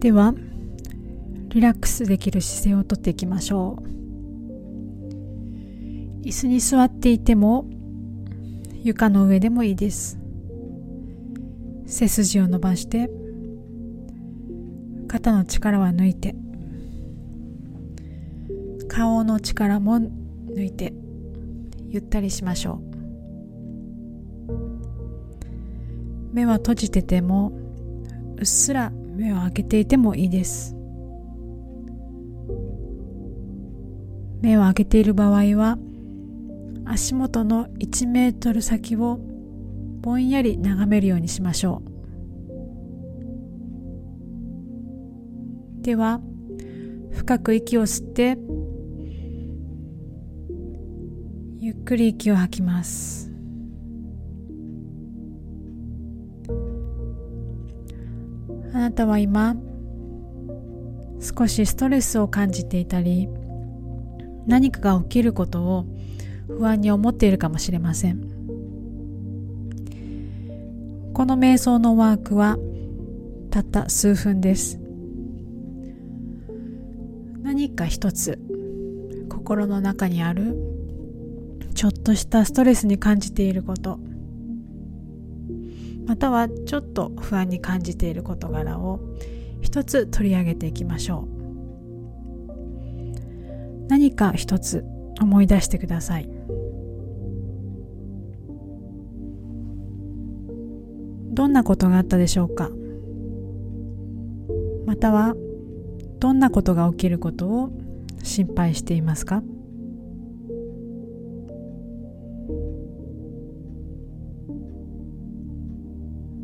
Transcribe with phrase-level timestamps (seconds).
[0.00, 0.34] では
[1.48, 3.82] リラックスできる姿勢をとっていきましょう。
[6.22, 7.66] 椅子に座っていても
[8.82, 10.18] 床の上でもいいです。
[11.84, 13.10] 背筋を伸ばして
[15.06, 16.34] 肩の力は抜いて
[18.88, 20.94] 顔の力も抜いて
[21.88, 22.90] ゆったりしましょう。
[26.32, 27.52] 目は閉じてても
[28.38, 30.74] うっすら目を開けていてもいいです。
[34.40, 35.76] 目を開けている場合は
[36.86, 39.18] 足元の1メートル先を
[40.00, 41.90] ぼんやり眺めるようにしましょう。
[45.82, 46.22] では
[47.12, 48.38] 深く息を吸って
[51.58, 53.29] ゆっくり息を吐きます。
[58.80, 59.56] なたは今
[61.20, 63.28] 少しストレスを感じていたり
[64.46, 65.86] 何かが起きることを
[66.48, 68.20] 不安に思っているかもしれません。
[71.12, 72.56] この瞑想のワークは
[73.50, 74.80] たった数分です。
[77.42, 78.38] 何か一つ
[79.28, 80.56] 心の中にある
[81.74, 84.00] ちょっとしたストレスに感じていること
[86.06, 89.00] またはちょっと不安に感じている事柄を
[89.60, 91.40] 一つ取り上げていきましょう。
[93.88, 94.84] 何か一つ
[95.20, 96.28] 思い出してください。
[101.32, 102.70] どんなことがあったでしょうか。
[104.86, 105.34] または
[106.18, 107.70] どんなことが起きることを
[108.22, 109.42] 心配していますか。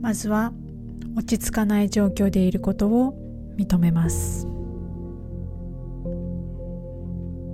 [0.01, 0.53] まずは
[1.17, 3.15] 落ち着かない状況でいることを
[3.57, 4.47] 認めます。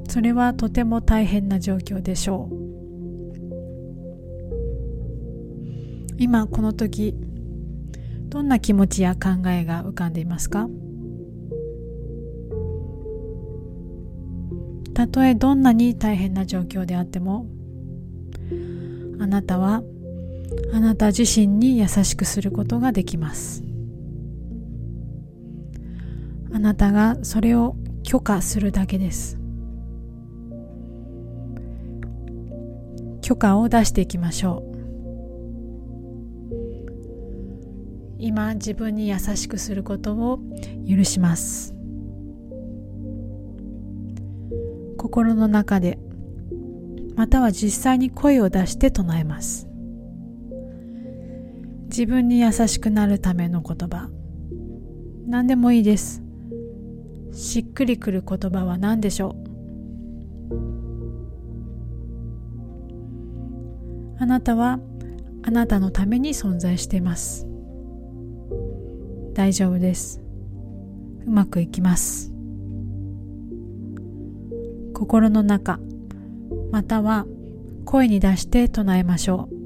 [0.08, 2.56] それはとても大変な状況でしょう。
[6.18, 7.14] 今この時
[8.28, 10.68] どんな気持ちや考えが浮かんでいますか？
[14.94, 17.46] たとえどんなに大変な状況であっても
[19.18, 19.82] あなたは
[20.72, 23.62] あなた自身に優しくすることができます。
[26.52, 29.38] あなたがそれを許可するだけです。
[33.22, 34.72] 許可を出していきましょう。
[38.18, 40.38] 今自分に優しくすることを
[40.88, 41.74] 許します。
[44.96, 45.98] 心の中で
[47.16, 49.71] または実際に声を出して唱えます。
[51.92, 54.08] 自分に優しくなるための言葉。
[55.26, 56.22] 何でもいいです。
[57.34, 59.42] しっくりくる言葉は何でしょう。
[64.18, 64.80] あなたは
[65.42, 67.46] あなたのために存在しています。
[69.34, 70.22] 大丈夫です。
[71.26, 72.32] うまくいきます。
[74.94, 75.78] 心の中
[76.70, 77.26] または
[77.84, 79.61] 声に出して唱えましょう。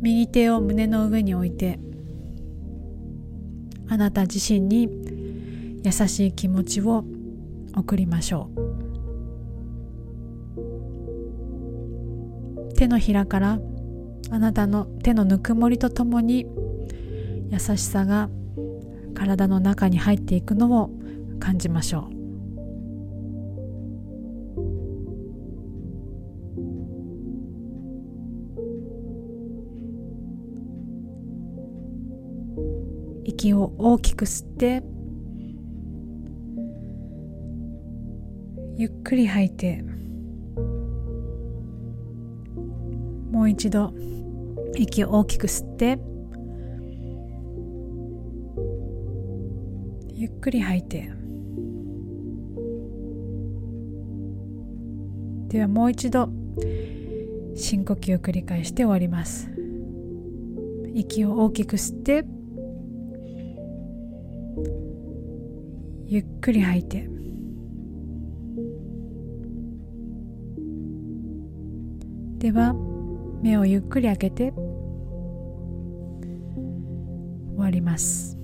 [0.00, 1.78] 右手を胸の上に置いて
[3.88, 4.88] あなた自身に
[5.82, 7.04] 優しい気持ちを
[7.74, 8.68] 送りましょう。
[12.74, 13.58] 手のひらから
[14.30, 16.46] あなたの手のぬくもりとともに
[17.50, 18.28] 優しさが
[19.14, 20.90] 体の中に入っていくのを
[21.40, 22.17] 感じましょう。
[33.28, 34.82] 息を大きく吸って
[38.78, 39.84] ゆっくり吐いて
[43.30, 43.92] もう一度
[44.74, 45.98] 息を大きく吸って
[50.14, 51.12] ゆっくり吐いて。
[55.48, 56.30] ではもう一度
[57.54, 59.50] 深呼吸を繰り返して終わります。
[60.94, 62.37] 息を大きく吸って
[66.10, 67.06] ゆっくり吐いて。
[72.38, 72.72] では
[73.42, 74.54] 目をゆっくり開けて
[77.52, 78.38] 終わります。